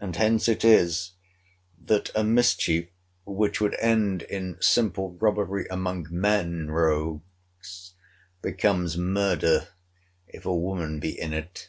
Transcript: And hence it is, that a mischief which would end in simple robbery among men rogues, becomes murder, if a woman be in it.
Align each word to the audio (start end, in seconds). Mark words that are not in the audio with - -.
And 0.00 0.14
hence 0.14 0.46
it 0.46 0.64
is, 0.64 1.14
that 1.84 2.10
a 2.14 2.22
mischief 2.22 2.86
which 3.26 3.60
would 3.60 3.74
end 3.80 4.22
in 4.22 4.56
simple 4.60 5.10
robbery 5.20 5.66
among 5.68 6.06
men 6.08 6.70
rogues, 6.70 7.94
becomes 8.42 8.96
murder, 8.96 9.70
if 10.28 10.46
a 10.46 10.54
woman 10.54 11.00
be 11.00 11.18
in 11.20 11.32
it. 11.32 11.68